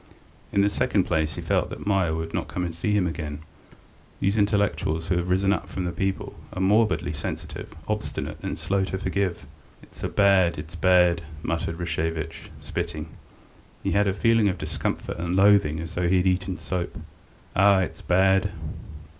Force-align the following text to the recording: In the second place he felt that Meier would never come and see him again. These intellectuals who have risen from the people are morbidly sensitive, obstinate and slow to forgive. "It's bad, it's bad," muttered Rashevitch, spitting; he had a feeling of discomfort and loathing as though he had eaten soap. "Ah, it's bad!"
In 0.51 0.61
the 0.61 0.69
second 0.71 1.03
place 1.03 1.35
he 1.35 1.43
felt 1.43 1.69
that 1.69 1.85
Meier 1.85 2.15
would 2.15 2.33
never 2.33 2.47
come 2.47 2.65
and 2.65 2.75
see 2.75 2.91
him 2.91 3.05
again. 3.05 3.41
These 4.17 4.35
intellectuals 4.35 5.05
who 5.09 5.17
have 5.17 5.29
risen 5.29 5.55
from 5.67 5.85
the 5.85 5.91
people 5.91 6.33
are 6.53 6.59
morbidly 6.59 7.13
sensitive, 7.13 7.75
obstinate 7.87 8.39
and 8.41 8.57
slow 8.57 8.83
to 8.85 8.97
forgive. 8.97 9.45
"It's 9.83 10.01
bad, 10.01 10.57
it's 10.57 10.75
bad," 10.75 11.21
muttered 11.43 11.77
Rashevitch, 11.77 12.49
spitting; 12.59 13.09
he 13.83 13.91
had 13.91 14.07
a 14.07 14.13
feeling 14.15 14.49
of 14.49 14.57
discomfort 14.57 15.19
and 15.19 15.35
loathing 15.35 15.79
as 15.79 15.93
though 15.93 16.09
he 16.09 16.17
had 16.17 16.25
eaten 16.25 16.57
soap. 16.57 16.97
"Ah, 17.55 17.81
it's 17.81 18.01
bad!" 18.01 18.49